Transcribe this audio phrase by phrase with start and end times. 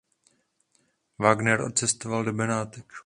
[1.17, 2.93] Wagner odcestoval do Benátek.